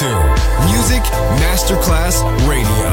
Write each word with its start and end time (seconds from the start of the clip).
to 0.00 0.06
Music 0.64 1.02
Masterclass 1.42 2.22
Radio. 2.48 2.90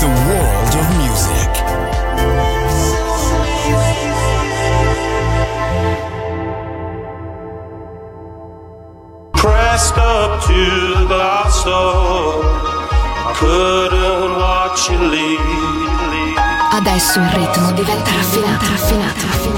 The 0.00 0.08
world 0.28 0.72
of 0.80 0.86
music. 0.96 1.50
Pressed 9.34 9.98
up 9.98 10.42
to 10.46 10.54
the 11.00 11.06
glass 11.06 11.64
door. 11.64 12.44
I 13.26 13.34
couldn't 13.36 14.38
watch 14.40 14.88
you 14.88 14.98
leave. 15.10 15.38
Adesso 16.70 17.20
il 17.20 17.28
ritmo 17.28 17.72
diventa 17.72 18.10
raffinato, 18.10 18.64
raffinato, 18.70 19.26
raffinato. 19.26 19.57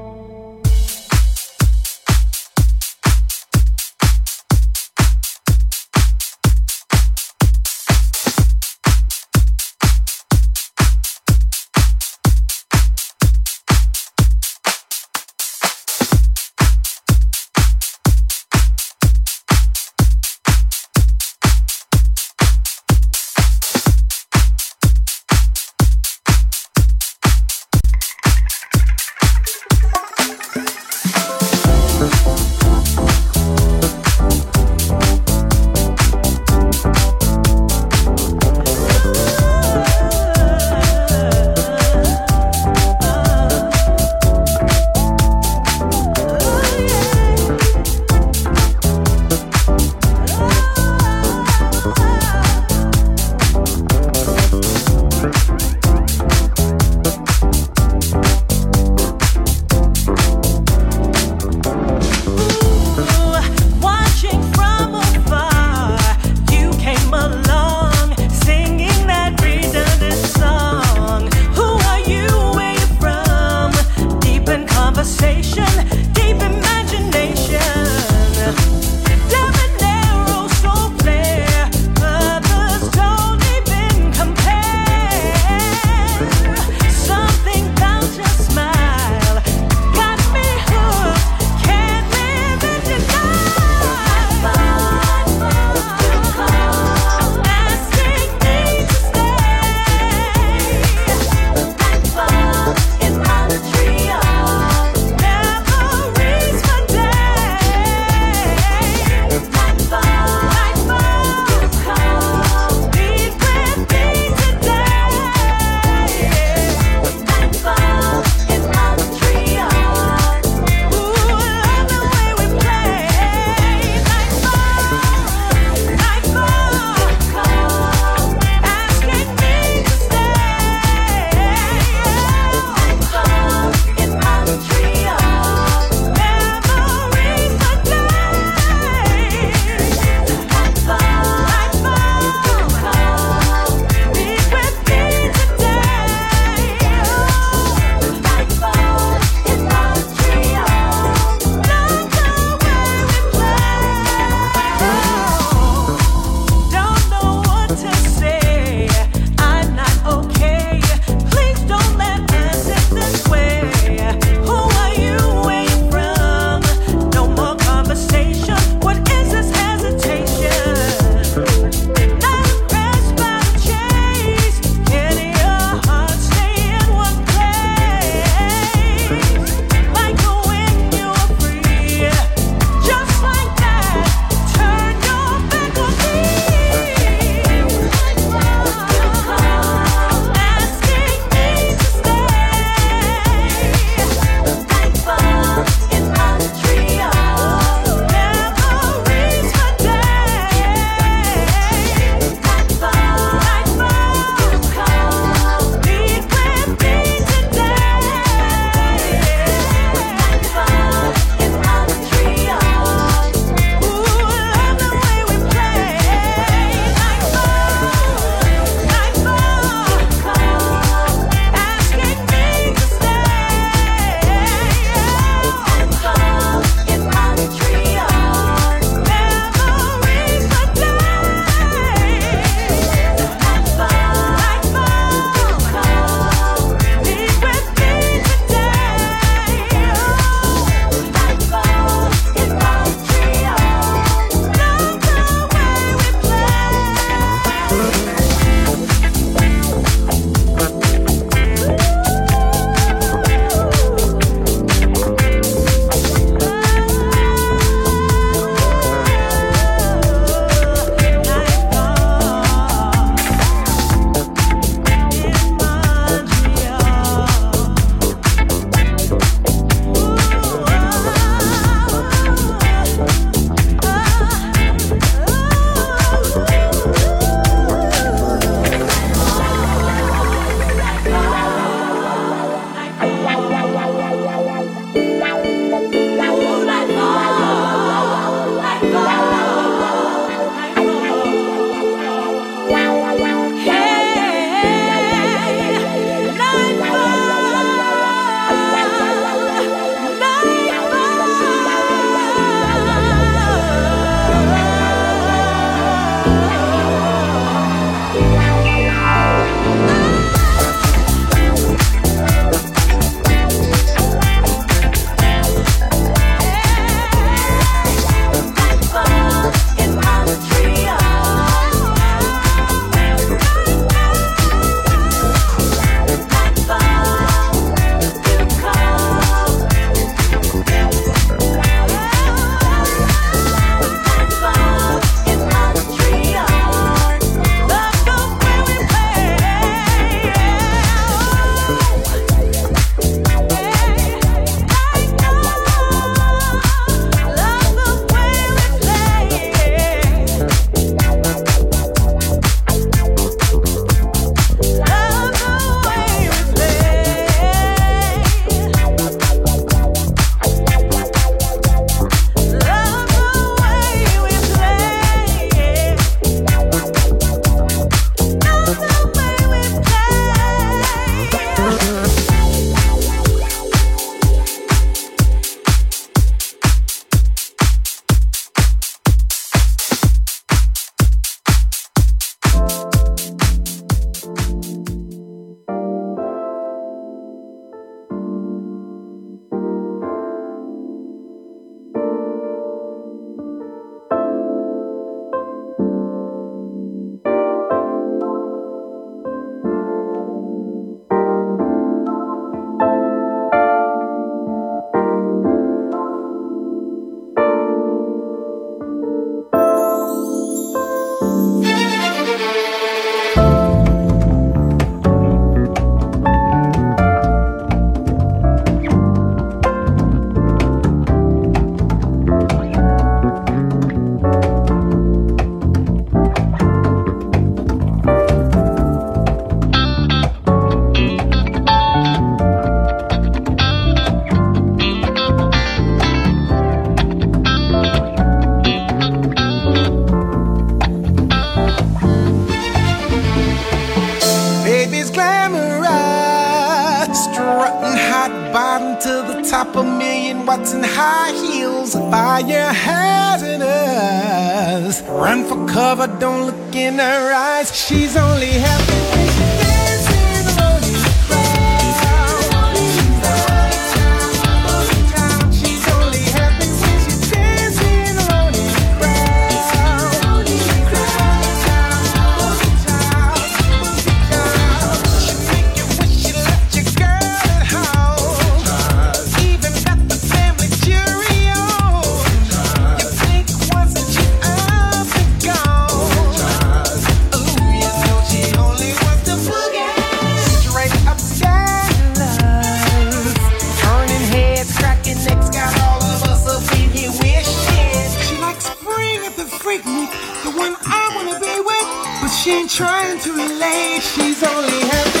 like 499.81 499.95
me, 499.95 500.05
the 500.43 500.57
one 500.57 500.75
I 500.85 501.11
wanna 501.15 501.39
be 501.39 501.59
with. 501.59 502.21
But 502.21 502.29
she 502.29 502.51
ain't 502.51 502.69
trying 502.69 503.19
to 503.19 503.31
relate, 503.31 504.01
she's 504.01 504.43
only 504.43 504.79
happy. 504.87 505.20